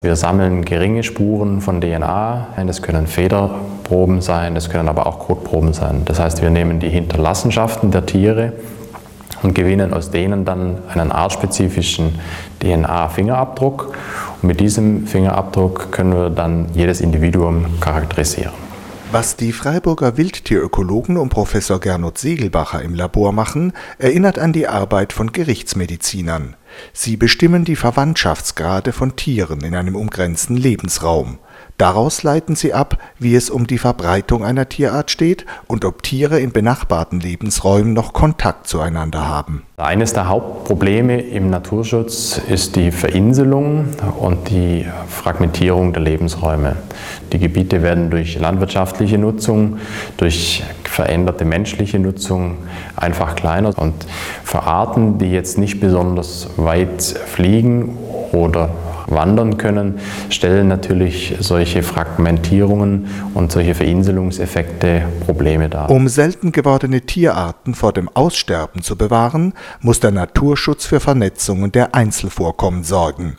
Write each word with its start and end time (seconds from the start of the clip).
Wir 0.00 0.14
sammeln 0.14 0.64
geringe 0.64 1.02
Spuren 1.02 1.60
von 1.60 1.80
DNA. 1.80 2.54
Das 2.64 2.82
können 2.82 3.08
Federproben 3.08 4.20
sein, 4.20 4.54
das 4.54 4.70
können 4.70 4.88
aber 4.88 5.08
auch 5.08 5.18
Kotproben 5.18 5.72
sein. 5.72 6.02
Das 6.04 6.20
heißt, 6.20 6.40
wir 6.40 6.50
nehmen 6.50 6.78
die 6.78 6.88
Hinterlassenschaften 6.88 7.90
der 7.90 8.06
Tiere 8.06 8.52
und 9.42 9.56
gewinnen 9.56 9.92
aus 9.92 10.12
denen 10.12 10.44
dann 10.44 10.78
einen 10.94 11.10
artspezifischen 11.10 12.20
DNA-Fingerabdruck. 12.60 13.92
Und 14.40 14.46
mit 14.46 14.60
diesem 14.60 15.08
Fingerabdruck 15.08 15.90
können 15.90 16.12
wir 16.14 16.30
dann 16.30 16.68
jedes 16.74 17.00
Individuum 17.00 17.80
charakterisieren. 17.80 18.52
Was 19.10 19.34
die 19.34 19.52
Freiburger 19.52 20.16
Wildtierökologen 20.16 21.16
um 21.16 21.28
Professor 21.28 21.80
Gernot 21.80 22.18
Segelbacher 22.18 22.82
im 22.82 22.94
Labor 22.94 23.32
machen, 23.32 23.72
erinnert 23.98 24.38
an 24.38 24.52
die 24.52 24.68
Arbeit 24.68 25.12
von 25.12 25.32
Gerichtsmedizinern. 25.32 26.54
Sie 26.92 27.16
bestimmen 27.16 27.64
die 27.64 27.76
Verwandtschaftsgrade 27.76 28.92
von 28.92 29.16
Tieren 29.16 29.60
in 29.60 29.74
einem 29.74 29.96
umgrenzten 29.96 30.56
Lebensraum. 30.56 31.38
Daraus 31.78 32.24
leiten 32.24 32.56
sie 32.56 32.74
ab, 32.74 32.98
wie 33.20 33.36
es 33.36 33.50
um 33.50 33.68
die 33.68 33.78
Verbreitung 33.78 34.44
einer 34.44 34.68
Tierart 34.68 35.12
steht 35.12 35.46
und 35.68 35.84
ob 35.84 36.02
Tiere 36.02 36.40
in 36.40 36.50
benachbarten 36.50 37.20
Lebensräumen 37.20 37.92
noch 37.92 38.12
Kontakt 38.12 38.66
zueinander 38.66 39.28
haben. 39.28 39.62
Eines 39.76 40.12
der 40.12 40.28
Hauptprobleme 40.28 41.20
im 41.20 41.50
Naturschutz 41.50 42.40
ist 42.48 42.74
die 42.74 42.90
Verinselung 42.90 43.90
und 44.18 44.50
die 44.50 44.86
Fragmentierung 45.08 45.92
der 45.92 46.02
Lebensräume. 46.02 46.74
Die 47.32 47.38
Gebiete 47.38 47.80
werden 47.80 48.10
durch 48.10 48.36
landwirtschaftliche 48.40 49.16
Nutzung, 49.16 49.78
durch 50.16 50.64
veränderte 50.82 51.44
menschliche 51.44 52.00
Nutzung 52.00 52.56
einfach 52.96 53.36
kleiner. 53.36 53.78
Und 53.78 53.94
für 54.42 54.64
Arten, 54.64 55.18
die 55.18 55.30
jetzt 55.30 55.58
nicht 55.58 55.78
besonders 55.78 56.48
weit 56.56 57.02
fliegen 57.02 57.96
oder 58.32 58.70
wandern 59.10 59.56
können, 59.58 59.98
stellen 60.30 60.68
natürlich 60.68 61.36
solche 61.40 61.82
Fragmentierungen 61.82 63.06
und 63.34 63.52
solche 63.52 63.74
Verinselungseffekte 63.74 65.02
Probleme 65.24 65.68
dar. 65.68 65.90
Um 65.90 66.08
selten 66.08 66.52
gewordene 66.52 67.02
Tierarten 67.02 67.74
vor 67.74 67.92
dem 67.92 68.08
Aussterben 68.08 68.82
zu 68.82 68.96
bewahren, 68.96 69.54
muss 69.80 70.00
der 70.00 70.10
Naturschutz 70.10 70.86
für 70.86 71.00
Vernetzungen 71.00 71.72
der 71.72 71.94
Einzelvorkommen 71.94 72.84
sorgen. 72.84 73.36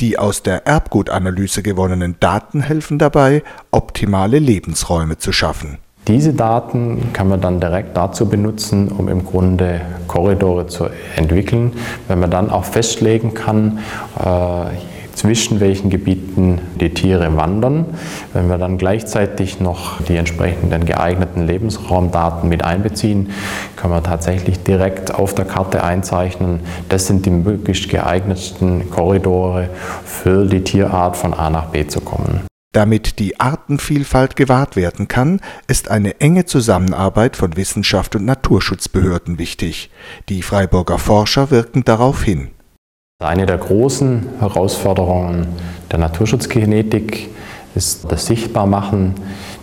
Die 0.00 0.18
aus 0.18 0.42
der 0.42 0.66
Erbgutanalyse 0.66 1.62
gewonnenen 1.62 2.16
Daten 2.20 2.60
helfen 2.60 2.98
dabei, 2.98 3.42
optimale 3.70 4.38
Lebensräume 4.38 5.18
zu 5.18 5.32
schaffen. 5.32 5.78
Diese 6.08 6.32
Daten 6.32 7.12
kann 7.12 7.28
man 7.28 7.40
dann 7.40 7.60
direkt 7.60 7.96
dazu 7.96 8.28
benutzen, 8.28 8.88
um 8.88 9.08
im 9.08 9.24
Grunde 9.24 9.82
Korridore 10.08 10.66
zu 10.66 10.86
entwickeln, 11.14 11.74
wenn 12.08 12.18
man 12.18 12.28
dann 12.28 12.50
auch 12.50 12.64
festlegen 12.64 13.34
kann, 13.34 13.78
äh, 14.18 14.74
zwischen 15.22 15.60
welchen 15.60 15.88
Gebieten 15.88 16.60
die 16.80 16.90
Tiere 16.90 17.36
wandern. 17.36 17.86
Wenn 18.32 18.48
wir 18.48 18.58
dann 18.58 18.76
gleichzeitig 18.76 19.60
noch 19.60 20.02
die 20.02 20.16
entsprechenden 20.16 20.84
geeigneten 20.84 21.46
Lebensraumdaten 21.46 22.48
mit 22.48 22.64
einbeziehen, 22.64 23.30
können 23.76 23.94
wir 23.94 24.02
tatsächlich 24.02 24.64
direkt 24.64 25.14
auf 25.14 25.32
der 25.32 25.44
Karte 25.44 25.84
einzeichnen, 25.84 26.58
das 26.88 27.06
sind 27.06 27.24
die 27.24 27.30
möglichst 27.30 27.88
geeignetsten 27.88 28.90
Korridore 28.90 29.68
für 30.04 30.44
die 30.46 30.64
Tierart 30.64 31.16
von 31.16 31.34
A 31.34 31.50
nach 31.50 31.66
B 31.66 31.86
zu 31.86 32.00
kommen. 32.00 32.40
Damit 32.72 33.20
die 33.20 33.38
Artenvielfalt 33.38 34.34
gewahrt 34.34 34.74
werden 34.74 35.06
kann, 35.06 35.40
ist 35.68 35.88
eine 35.88 36.20
enge 36.20 36.46
Zusammenarbeit 36.46 37.36
von 37.36 37.56
Wissenschaft 37.56 38.16
und 38.16 38.24
Naturschutzbehörden 38.24 39.38
wichtig. 39.38 39.90
Die 40.28 40.42
Freiburger 40.42 40.98
Forscher 40.98 41.52
wirken 41.52 41.84
darauf 41.84 42.24
hin. 42.24 42.48
Eine 43.22 43.46
der 43.46 43.58
großen 43.58 44.26
Herausforderungen 44.40 45.46
der 45.90 45.98
Naturschutzgenetik 46.00 47.30
ist 47.74 48.10
das 48.10 48.26
Sichtbarmachen 48.26 49.14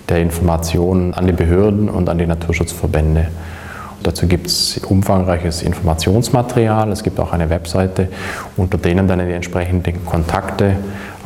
der 0.07 0.19
Informationen 0.19 1.13
an 1.13 1.27
die 1.27 1.33
Behörden 1.33 1.89
und 1.89 2.09
an 2.09 2.17
die 2.17 2.25
Naturschutzverbände. 2.25 3.27
Dazu 4.01 4.27
gibt 4.27 4.47
es 4.47 4.77
umfangreiches 4.77 5.61
Informationsmaterial. 5.61 6.89
Es 6.91 7.03
gibt 7.03 7.19
auch 7.19 7.33
eine 7.33 7.49
Webseite, 7.49 8.07
unter 8.55 8.77
denen 8.77 9.07
dann 9.07 9.19
die 9.19 9.33
entsprechenden 9.33 10.05
Kontakte 10.05 10.77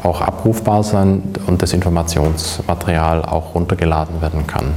auch 0.02 0.22
abrufbar 0.22 0.84
sind 0.84 1.40
und 1.48 1.62
das 1.62 1.72
Informationsmaterial 1.74 3.24
auch 3.26 3.54
runtergeladen 3.54 4.22
werden 4.22 4.48
kann. 4.48 4.74